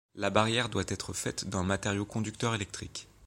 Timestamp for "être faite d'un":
0.87-1.61